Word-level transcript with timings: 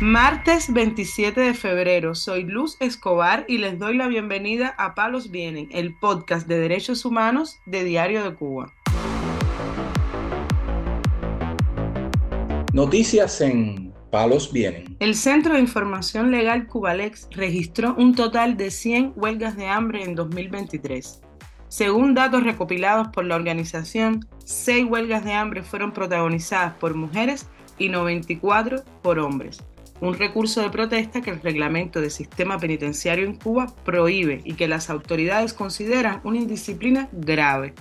Martes 0.00 0.70
27 0.74 1.40
de 1.40 1.54
febrero, 1.54 2.14
soy 2.14 2.44
Luz 2.44 2.76
Escobar 2.80 3.46
y 3.48 3.56
les 3.56 3.78
doy 3.78 3.96
la 3.96 4.08
bienvenida 4.08 4.74
a 4.76 4.94
Palos 4.94 5.30
Vienen, 5.30 5.70
el 5.72 5.96
podcast 5.98 6.46
de 6.46 6.58
derechos 6.58 7.06
humanos 7.06 7.56
de 7.64 7.82
Diario 7.82 8.22
de 8.22 8.34
Cuba. 8.34 8.74
Noticias 12.74 13.40
en 13.40 13.94
Palos 14.10 14.52
Vienen. 14.52 14.98
El 15.00 15.14
Centro 15.14 15.54
de 15.54 15.60
Información 15.60 16.30
Legal 16.30 16.66
Cubalex 16.66 17.30
registró 17.30 17.94
un 17.96 18.14
total 18.14 18.58
de 18.58 18.70
100 18.70 19.14
huelgas 19.16 19.56
de 19.56 19.68
hambre 19.68 20.04
en 20.04 20.14
2023. 20.14 21.22
Según 21.68 22.12
datos 22.12 22.42
recopilados 22.42 23.08
por 23.08 23.24
la 23.24 23.36
organización, 23.36 24.28
6 24.44 24.84
huelgas 24.90 25.24
de 25.24 25.32
hambre 25.32 25.62
fueron 25.62 25.92
protagonizadas 25.92 26.74
por 26.74 26.94
mujeres 26.94 27.46
y 27.78 27.88
94 27.88 28.84
por 29.00 29.18
hombres 29.18 29.64
un 30.00 30.14
recurso 30.14 30.60
de 30.60 30.70
protesta 30.70 31.20
que 31.20 31.30
el 31.30 31.40
reglamento 31.40 32.00
de 32.00 32.10
sistema 32.10 32.58
penitenciario 32.58 33.24
en 33.24 33.36
Cuba 33.36 33.72
prohíbe 33.84 34.42
y 34.44 34.54
que 34.54 34.68
las 34.68 34.90
autoridades 34.90 35.52
consideran 35.52 36.20
una 36.24 36.38
indisciplina 36.38 37.08
grave. 37.12 37.74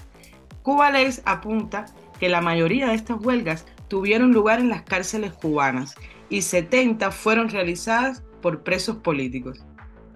Cuba 0.62 0.92
Lex 0.92 1.22
apunta 1.26 1.86
que 2.20 2.30
la 2.30 2.42
mayoría 2.42 2.88
de 2.88 2.96
estas 2.96 3.20
huelgas 3.22 3.66
tuvieron 3.88 4.32
lugar 4.32 4.60
en 4.60 4.70
las 4.70 4.84
cárceles 4.84 5.34
cubanas 5.34 5.96
y 6.30 6.42
70 6.42 7.12
fueron 7.12 7.50
realizadas 7.50 8.24
por 8.42 8.64
presos 8.64 8.98
políticos. 8.98 9.64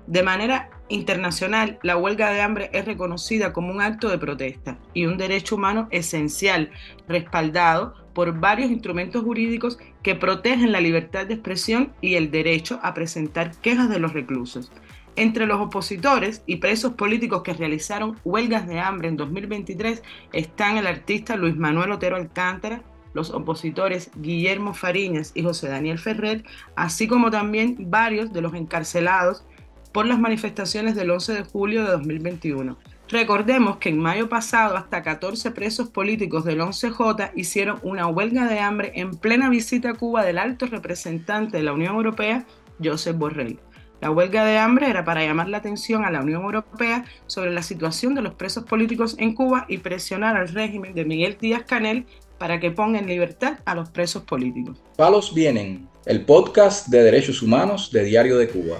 De 0.08 0.23
manera 0.23 0.72
internacional, 0.88 1.77
la 1.84 1.95
huelga 1.95 2.31
de 2.31 2.41
hambre 2.41 2.70
es 2.73 2.86
reconocida 2.86 3.53
como 3.53 3.72
un 3.72 3.81
acto 3.81 4.09
de 4.09 4.17
protesta 4.17 4.80
y 4.94 5.05
un 5.05 5.17
derecho 5.17 5.55
humano 5.55 5.88
esencial, 5.91 6.72
respaldado 7.08 7.94
por 8.20 8.38
varios 8.38 8.70
instrumentos 8.70 9.23
jurídicos 9.23 9.80
que 10.04 10.14
protegen 10.14 10.73
la 10.73 10.82
libertad 10.82 11.26
de 11.26 11.36
expresión 11.36 11.94
y 12.02 12.16
el 12.16 12.32
derecho 12.32 12.78
a 12.84 12.94
presentar 12.94 13.56
quejas 13.61 13.89
de 13.89 13.98
los 13.98 14.11
reclusos. 14.11 14.73
Entre 15.16 15.45
los 15.45 15.61
opositores 15.61 16.44
y 16.45 16.58
presos 16.58 16.95
políticos 16.95 17.44
que 17.44 17.53
realizaron 17.53 18.17
huelgas 18.26 18.67
de 18.67 18.81
hambre 18.81 19.08
en 19.08 19.16
2023 19.16 20.03
están 20.34 20.76
el 20.76 20.88
artista 20.88 21.38
Luis 21.38 21.56
Manuel 21.56 21.94
Otero 21.94 22.17
Alcántara, 22.17 22.84
los 23.14 23.30
opositores 23.30 24.11
Guillermo 24.17 24.73
Fariñas 24.73 25.31
y 25.33 25.44
José 25.44 25.70
Daniel 25.70 25.98
Ferrer, 25.98 26.44
así 26.76 27.08
como 27.08 27.31
también 27.31 27.89
varios 27.89 28.33
de 28.33 28.42
los 28.42 28.54
encarcelados 28.54 29.45
por 29.94 30.06
las 30.06 30.20
manifestaciones 30.20 30.94
del 30.94 31.09
11 31.09 31.36
de 31.36 31.44
julio 31.44 31.86
de 31.86 31.92
2021. 31.92 32.78
Recordemos 33.09 33.77
que 33.77 33.89
en 33.89 33.97
mayo 33.97 34.29
pasado 34.29 34.77
hasta 34.77 35.02
14 35.02 35.49
presos 35.49 35.89
políticos 35.89 36.45
del 36.45 36.61
11J 36.61 37.31
hicieron 37.33 37.79
una 37.81 38.05
huelga 38.05 38.47
de 38.47 38.59
hambre 38.59 38.91
en 38.93 39.15
plena 39.15 39.49
visita 39.49 39.89
a 39.89 39.93
Cuba 39.95 40.23
del 40.23 40.38
alto 40.38 40.67
representante 40.67 41.57
de 41.57 41.63
la 41.63 41.73
Unión 41.73 41.95
Europea, 41.95 42.45
Josep 42.83 43.17
Borrell. 43.17 43.59
La 43.99 44.11
huelga 44.11 44.45
de 44.45 44.59
hambre 44.59 44.91
era 44.91 45.03
para 45.05 45.25
llamar 45.25 45.49
la 45.49 45.57
atención 45.57 46.05
a 46.05 46.11
la 46.11 46.21
Unión 46.21 46.43
Europea 46.43 47.03
sobre 47.25 47.52
la 47.52 47.63
situación 47.63 48.13
de 48.13 48.21
los 48.21 48.35
presos 48.35 48.63
políticos 48.63 49.15
en 49.17 49.33
Cuba 49.33 49.65
y 49.67 49.80
presionar 49.80 50.37
al 50.37 50.47
régimen 50.47 50.93
de 50.93 51.03
Miguel 51.03 51.35
Díaz 51.41 51.63
Canel 51.63 52.05
para 52.37 52.59
que 52.59 52.69
ponga 52.69 52.99
en 52.99 53.07
libertad 53.07 53.57
a 53.65 53.73
los 53.73 53.89
presos 53.89 54.21
políticos. 54.23 54.81
Palos 54.95 55.33
Vienen, 55.33 55.89
el 56.05 56.25
podcast 56.25 56.87
de 56.89 57.02
derechos 57.02 57.41
humanos 57.41 57.91
de 57.91 58.03
Diario 58.03 58.37
de 58.37 58.47
Cuba. 58.47 58.77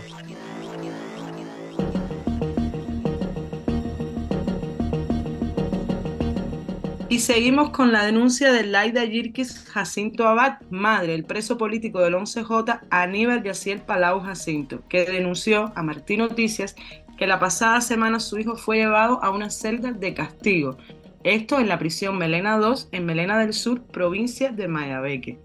Y 7.20 7.22
seguimos 7.22 7.72
con 7.72 7.92
la 7.92 8.06
denuncia 8.06 8.54
de 8.54 8.64
Laida 8.64 9.04
Yirkis 9.04 9.66
Jacinto 9.66 10.26
Abad, 10.26 10.62
madre 10.70 11.12
del 11.12 11.26
preso 11.26 11.58
político 11.58 12.00
del 12.00 12.14
11J, 12.14 12.80
Aníbal 12.92 13.44
Yaciel 13.44 13.82
Palau 13.82 14.22
Jacinto, 14.22 14.88
que 14.88 15.04
denunció 15.04 15.74
a 15.76 15.84
Martín 15.84 16.20
Noticias 16.20 16.78
que 17.18 17.28
la 17.28 17.38
pasada 17.38 17.82
semana 17.82 18.22
su 18.22 18.40
hijo 18.40 18.56
fue 18.56 18.78
llevado 18.78 19.22
a 19.22 19.32
una 19.32 19.50
celda 19.50 19.92
de 19.92 20.14
castigo. 20.14 20.78
Esto 21.26 21.60
en 21.60 21.68
la 21.68 21.78
prisión 21.78 22.18
Melena 22.18 22.58
2 22.58 22.88
en 22.94 23.06
Melena 23.06 23.38
del 23.38 23.52
Sur, 23.52 23.82
provincia 23.82 24.54
de 24.54 24.70
Mayabeque. 24.70 25.40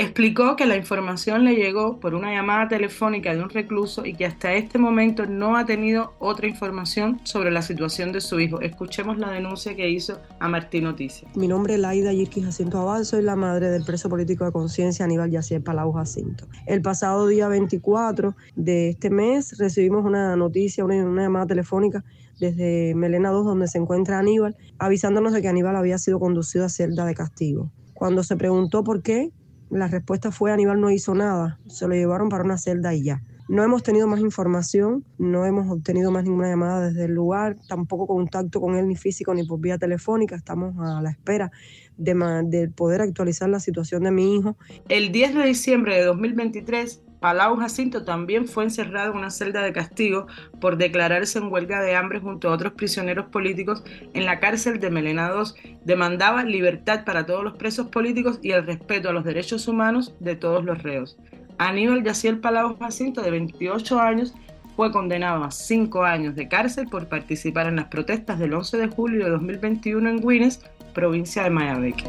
Explicó 0.00 0.54
que 0.54 0.64
la 0.64 0.76
información 0.76 1.42
le 1.42 1.56
llegó 1.56 1.98
por 1.98 2.14
una 2.14 2.32
llamada 2.32 2.68
telefónica 2.68 3.34
de 3.34 3.42
un 3.42 3.50
recluso 3.50 4.06
y 4.06 4.14
que 4.14 4.26
hasta 4.26 4.54
este 4.54 4.78
momento 4.78 5.26
no 5.26 5.56
ha 5.56 5.66
tenido 5.66 6.12
otra 6.20 6.46
información 6.46 7.18
sobre 7.24 7.50
la 7.50 7.62
situación 7.62 8.12
de 8.12 8.20
su 8.20 8.38
hijo. 8.38 8.60
Escuchemos 8.60 9.18
la 9.18 9.32
denuncia 9.32 9.74
que 9.74 9.90
hizo 9.90 10.20
a 10.38 10.46
Martín 10.46 10.84
Noticias. 10.84 11.28
Mi 11.34 11.48
nombre 11.48 11.74
es 11.74 11.80
Laida 11.80 12.12
Yirki 12.12 12.42
Jacinto 12.42 12.78
Abad, 12.78 13.02
soy 13.02 13.22
la 13.22 13.34
madre 13.34 13.70
del 13.70 13.84
preso 13.84 14.08
político 14.08 14.44
de 14.44 14.52
conciencia 14.52 15.04
Aníbal 15.04 15.32
Yacier 15.32 15.64
Palau 15.64 15.90
Jacinto. 15.90 16.46
El 16.66 16.80
pasado 16.80 17.26
día 17.26 17.48
24 17.48 18.36
de 18.54 18.90
este 18.90 19.10
mes 19.10 19.58
recibimos 19.58 20.04
una 20.04 20.36
noticia, 20.36 20.84
una, 20.84 20.94
una 20.94 21.22
llamada 21.22 21.46
telefónica 21.46 22.04
desde 22.38 22.94
Melena 22.94 23.30
2, 23.30 23.44
donde 23.44 23.66
se 23.66 23.78
encuentra 23.78 24.20
Aníbal, 24.20 24.54
avisándonos 24.78 25.32
de 25.32 25.42
que 25.42 25.48
Aníbal 25.48 25.74
había 25.74 25.98
sido 25.98 26.20
conducido 26.20 26.66
a 26.66 26.68
celda 26.68 27.04
de 27.04 27.16
castigo. 27.16 27.72
Cuando 27.94 28.22
se 28.22 28.36
preguntó 28.36 28.84
por 28.84 29.02
qué, 29.02 29.32
la 29.70 29.88
respuesta 29.88 30.30
fue 30.30 30.52
Aníbal 30.52 30.80
no 30.80 30.90
hizo 30.90 31.14
nada, 31.14 31.58
se 31.66 31.86
lo 31.86 31.94
llevaron 31.94 32.28
para 32.28 32.44
una 32.44 32.58
celda 32.58 32.94
y 32.94 33.02
ya. 33.02 33.22
No 33.48 33.62
hemos 33.64 33.82
tenido 33.82 34.06
más 34.06 34.20
información, 34.20 35.06
no 35.16 35.46
hemos 35.46 35.70
obtenido 35.70 36.10
más 36.10 36.24
ninguna 36.24 36.48
llamada 36.48 36.88
desde 36.88 37.06
el 37.06 37.12
lugar, 37.12 37.56
tampoco 37.66 38.06
contacto 38.06 38.60
con 38.60 38.76
él 38.76 38.86
ni 38.86 38.94
físico 38.94 39.32
ni 39.32 39.44
por 39.44 39.58
vía 39.58 39.78
telefónica, 39.78 40.36
estamos 40.36 40.74
a 40.78 41.00
la 41.00 41.10
espera 41.10 41.50
de, 41.96 42.14
de 42.44 42.68
poder 42.68 43.00
actualizar 43.00 43.48
la 43.48 43.60
situación 43.60 44.04
de 44.04 44.10
mi 44.10 44.36
hijo. 44.36 44.58
El 44.90 45.12
10 45.12 45.34
de 45.34 45.46
diciembre 45.46 45.96
de 45.96 46.04
2023 46.04 47.02
Palau 47.20 47.56
Jacinto 47.56 48.04
también 48.04 48.46
fue 48.46 48.64
encerrado 48.64 49.12
en 49.12 49.18
una 49.18 49.30
celda 49.30 49.62
de 49.62 49.72
castigo 49.72 50.26
por 50.60 50.76
declararse 50.76 51.38
en 51.38 51.50
huelga 51.52 51.80
de 51.80 51.96
hambre 51.96 52.20
junto 52.20 52.48
a 52.48 52.52
otros 52.52 52.72
prisioneros 52.74 53.26
políticos 53.26 53.82
en 54.14 54.24
la 54.24 54.40
cárcel 54.40 54.78
de 54.78 54.90
Melena 54.90 55.30
II. 55.34 55.76
Demandaba 55.84 56.44
libertad 56.44 57.04
para 57.04 57.26
todos 57.26 57.42
los 57.42 57.56
presos 57.56 57.88
políticos 57.88 58.38
y 58.42 58.52
el 58.52 58.66
respeto 58.66 59.08
a 59.08 59.12
los 59.12 59.24
derechos 59.24 59.66
humanos 59.68 60.14
de 60.20 60.36
todos 60.36 60.64
los 60.64 60.82
reos. 60.82 61.16
Aníbal 61.58 62.04
Yaciel 62.04 62.38
Palau 62.38 62.78
Jacinto, 62.78 63.20
de 63.20 63.32
28 63.32 64.00
años, 64.00 64.34
fue 64.76 64.92
condenado 64.92 65.42
a 65.42 65.50
cinco 65.50 66.04
años 66.04 66.36
de 66.36 66.46
cárcel 66.46 66.86
por 66.86 67.08
participar 67.08 67.66
en 67.66 67.76
las 67.76 67.86
protestas 67.86 68.38
del 68.38 68.54
11 68.54 68.76
de 68.76 68.86
julio 68.86 69.24
de 69.24 69.30
2021 69.32 70.08
en 70.08 70.20
Guinness, 70.20 70.60
provincia 70.94 71.42
de 71.42 71.50
Mayabeque. 71.50 72.04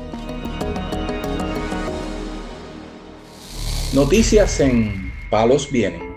Noticias 3.91 4.59
en 4.59 5.11
Palos 5.31 5.71
Vienen. 5.71 6.13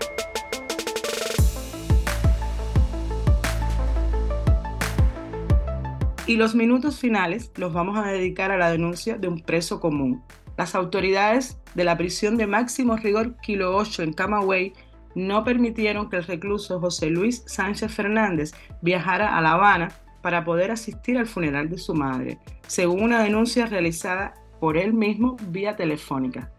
Y 6.27 6.35
los 6.35 6.53
minutos 6.53 6.99
finales 6.99 7.51
los 7.55 7.73
vamos 7.73 7.97
a 7.97 8.03
dedicar 8.11 8.51
a 8.51 8.57
la 8.57 8.69
denuncia 8.69 9.17
de 9.17 9.27
un 9.27 9.39
preso 9.39 9.79
común. 9.79 10.21
Las 10.55 10.75
autoridades 10.75 11.57
de 11.73 11.83
la 11.83 11.97
prisión 11.97 12.37
de 12.37 12.45
máximo 12.45 12.95
rigor 12.95 13.37
Kilo 13.41 13.75
8 13.75 14.03
en 14.03 14.13
Camagüey 14.13 14.73
no 15.15 15.43
permitieron 15.43 16.11
que 16.11 16.17
el 16.17 16.25
recluso 16.25 16.79
José 16.79 17.07
Luis 17.07 17.41
Sánchez 17.47 17.91
Fernández 17.91 18.51
viajara 18.83 19.35
a 19.35 19.41
La 19.41 19.53
Habana 19.53 19.91
para 20.21 20.43
poder 20.43 20.69
asistir 20.69 21.17
al 21.17 21.25
funeral 21.25 21.71
de 21.71 21.79
su 21.79 21.95
madre, 21.95 22.37
según 22.67 23.01
una 23.01 23.23
denuncia 23.23 23.65
realizada 23.65 24.35
por 24.59 24.77
él 24.77 24.93
mismo 24.93 25.37
vía 25.49 25.75
telefónica. 25.75 26.51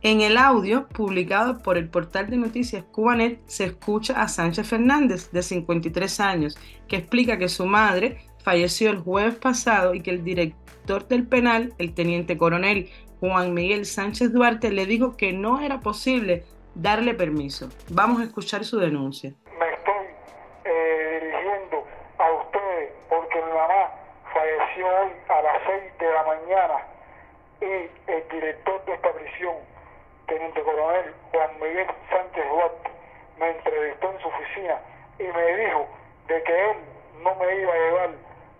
En 0.00 0.20
el 0.20 0.36
audio 0.36 0.86
publicado 0.86 1.58
por 1.60 1.76
el 1.76 1.88
portal 1.88 2.30
de 2.30 2.36
noticias 2.36 2.84
Cubanet 2.84 3.40
se 3.46 3.64
escucha 3.64 4.22
a 4.22 4.28
Sánchez 4.28 4.68
Fernández, 4.68 5.32
de 5.32 5.42
53 5.42 6.20
años, 6.20 6.56
que 6.86 6.94
explica 6.94 7.36
que 7.36 7.48
su 7.48 7.66
madre 7.66 8.18
falleció 8.44 8.90
el 8.90 8.98
jueves 8.98 9.34
pasado 9.34 9.94
y 9.94 10.00
que 10.00 10.10
el 10.10 10.22
director 10.22 11.08
del 11.08 11.26
penal, 11.26 11.74
el 11.78 11.94
teniente 11.94 12.38
coronel 12.38 12.88
Juan 13.18 13.54
Miguel 13.54 13.86
Sánchez 13.86 14.32
Duarte, 14.32 14.70
le 14.70 14.86
dijo 14.86 15.16
que 15.16 15.32
no 15.32 15.60
era 15.60 15.80
posible 15.80 16.44
darle 16.76 17.14
permiso. 17.14 17.68
Vamos 17.90 18.20
a 18.20 18.24
escuchar 18.24 18.64
su 18.64 18.78
denuncia. 18.78 19.32
Me 19.58 19.68
estoy 19.68 20.06
eh, 20.64 21.20
dirigiendo 21.24 21.84
a 22.18 22.32
ustedes 22.44 22.92
porque 23.08 23.42
mi 23.42 23.50
mamá 23.50 23.90
falleció 24.32 24.86
hoy 24.86 25.10
a 25.28 25.42
las 25.42 25.62
6 25.66 25.98
de 25.98 26.12
la 26.12 26.22
mañana 26.22 26.86
y 27.60 28.12
el 28.12 28.28
director 28.30 28.84
de 28.84 28.94
esta 28.94 29.12
prisión 29.12 29.56
teniente 30.28 30.62
coronel 30.62 31.14
Juan 31.32 31.50
Miguel 31.60 31.86
Sánchez 32.10 32.48
Duarte 32.48 32.90
me 33.38 33.50
entrevistó 33.50 34.12
en 34.12 34.20
su 34.20 34.28
oficina 34.28 34.78
y 35.18 35.22
me 35.24 35.56
dijo 35.56 35.86
de 36.28 36.42
que 36.42 36.70
él 36.70 36.76
no 37.22 37.34
me 37.34 37.60
iba 37.60 37.72
a 37.72 37.76
llevar 37.76 38.10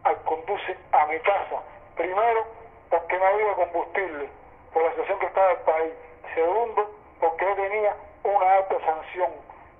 al 0.05 0.17
conduce 0.25 0.77
a 0.93 1.07
mi 1.07 1.19
casa. 1.21 1.63
Primero, 1.97 2.47
porque 2.91 3.19
no 3.19 3.25
había 3.25 3.55
combustible 3.55 4.29
por 4.73 4.83
la 4.83 4.91
situación 4.91 5.19
que 5.19 5.27
estaba 5.27 5.53
el 5.53 5.59
país. 5.59 5.93
Segundo, 6.35 6.91
porque 7.21 7.45
él 7.45 7.57
tenía 7.57 7.97
una 8.25 8.55
alta 8.55 8.77
sanción. 8.85 9.31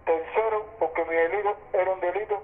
Tercero, 0.05 0.67
porque 0.79 1.05
mi 1.05 1.15
delito 1.15 1.57
era 1.73 1.91
un 1.91 2.01
delito 2.01 2.43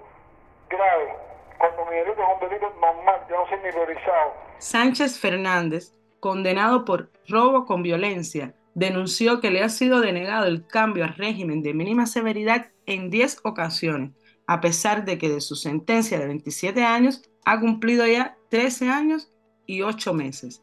grave. 0.69 1.15
Cuando 1.59 1.85
mi 1.87 1.97
delito 1.97 2.23
es 2.23 2.29
un 2.35 2.49
delito 2.49 2.71
normal, 2.81 3.21
yo 3.29 3.37
no 3.37 3.49
soy 3.49 3.59
ni 3.59 3.71
priorizado. 3.71 4.33
Sánchez 4.59 5.21
Fernández, 5.21 5.93
condenado 6.21 6.85
por 6.85 7.11
robo 7.29 7.67
con 7.67 7.83
violencia, 7.83 8.55
denunció 8.75 9.41
que 9.41 9.51
le 9.51 9.63
ha 9.63 9.69
sido 9.69 10.01
denegado 10.01 10.47
el 10.47 10.67
cambio 10.67 11.05
al 11.05 11.15
régimen 11.15 11.63
de 11.63 11.75
mínima 11.75 12.07
severidad 12.07 12.67
en 12.87 13.11
10 13.11 13.41
ocasiones, 13.45 14.11
a 14.47 14.61
pesar 14.61 15.05
de 15.05 15.17
que 15.19 15.29
de 15.29 15.41
su 15.41 15.57
sentencia 15.57 16.19
de 16.19 16.27
27 16.27 16.83
años 16.83 17.23
ha 17.45 17.61
cumplido 17.61 18.07
ya 18.07 18.37
13 18.51 18.91
años 18.91 19.33
y 19.67 19.83
8 19.83 20.13
meses. 20.13 20.63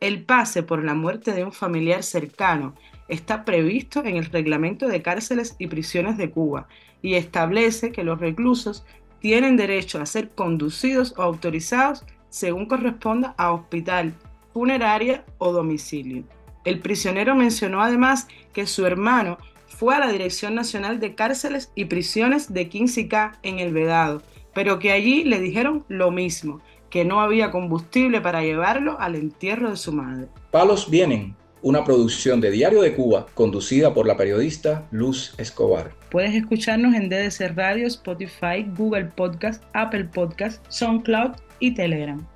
El 0.00 0.24
pase 0.24 0.62
por 0.62 0.84
la 0.84 0.94
muerte 0.94 1.32
de 1.32 1.44
un 1.44 1.52
familiar 1.52 2.02
cercano 2.02 2.74
está 3.08 3.44
previsto 3.44 4.04
en 4.04 4.16
el 4.16 4.26
Reglamento 4.26 4.88
de 4.88 5.00
Cárceles 5.00 5.56
y 5.58 5.68
Prisiones 5.68 6.18
de 6.18 6.30
Cuba 6.30 6.68
y 7.00 7.14
establece 7.14 7.92
que 7.92 8.04
los 8.04 8.20
reclusos 8.20 8.84
tienen 9.20 9.56
derecho 9.56 10.00
a 10.00 10.06
ser 10.06 10.30
conducidos 10.30 11.14
o 11.16 11.22
autorizados 11.22 12.04
según 12.28 12.66
corresponda 12.66 13.34
a 13.38 13.52
hospital, 13.52 14.12
funeraria 14.52 15.24
o 15.38 15.52
domicilio. 15.52 16.24
El 16.66 16.80
prisionero 16.80 17.36
mencionó 17.36 17.80
además 17.80 18.26
que 18.52 18.66
su 18.66 18.86
hermano 18.86 19.38
fue 19.68 19.94
a 19.94 20.00
la 20.00 20.10
Dirección 20.10 20.56
Nacional 20.56 20.98
de 20.98 21.14
Cárceles 21.14 21.70
y 21.76 21.84
Prisiones 21.84 22.52
de 22.52 22.68
15K 22.68 23.38
en 23.44 23.60
el 23.60 23.72
Vedado, 23.72 24.20
pero 24.52 24.80
que 24.80 24.90
allí 24.90 25.22
le 25.22 25.38
dijeron 25.38 25.84
lo 25.86 26.10
mismo, 26.10 26.60
que 26.90 27.04
no 27.04 27.20
había 27.20 27.52
combustible 27.52 28.20
para 28.20 28.42
llevarlo 28.42 28.98
al 28.98 29.14
entierro 29.14 29.70
de 29.70 29.76
su 29.76 29.92
madre. 29.92 30.26
Palos 30.50 30.90
vienen, 30.90 31.36
una 31.62 31.84
producción 31.84 32.40
de 32.40 32.50
Diario 32.50 32.82
de 32.82 32.96
Cuba 32.96 33.26
conducida 33.34 33.94
por 33.94 34.08
la 34.08 34.16
periodista 34.16 34.88
Luz 34.90 35.34
Escobar. 35.38 35.92
Puedes 36.10 36.34
escucharnos 36.34 36.96
en 36.96 37.08
DDC 37.08 37.54
Radio, 37.54 37.86
Spotify, 37.86 38.66
Google 38.76 39.04
Podcast, 39.04 39.62
Apple 39.72 40.06
Podcast, 40.06 40.64
SoundCloud 40.68 41.36
y 41.60 41.74
Telegram. 41.74 42.26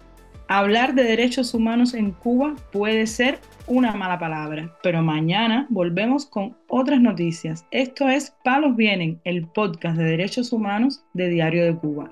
Hablar 0.52 0.97
de 0.97 1.05
derechos 1.05 1.55
humanos 1.55 1.94
en 1.94 2.11
Cuba 2.11 2.56
puede 2.73 3.06
ser 3.06 3.38
una 3.69 3.93
mala 3.94 4.19
palabra, 4.19 4.76
pero 4.82 5.00
mañana 5.00 5.69
volvemos 5.70 6.26
con 6.26 6.56
otras 6.67 7.00
noticias. 7.00 7.64
Esto 7.70 8.08
es 8.08 8.35
Palos 8.43 8.75
Vienen, 8.75 9.20
el 9.23 9.47
podcast 9.47 9.97
de 9.97 10.02
derechos 10.02 10.52
humanos 10.52 11.05
de 11.14 11.29
Diario 11.29 11.64
de 11.64 11.76
Cuba. 11.76 12.11